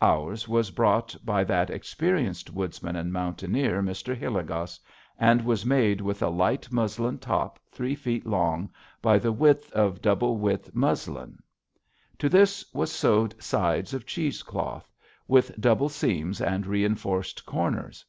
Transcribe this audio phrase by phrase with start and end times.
[0.00, 4.16] Ours was brought by that experienced woodsman and mountaineer, Mr.
[4.16, 4.80] Hilligoss,
[5.18, 8.70] and was made with a light muslin top three feet long
[9.02, 11.40] by the width of double width muslin.
[12.20, 14.90] To this was sewed sides of cheese cloth,
[15.28, 18.02] with double seams and reinforced corners.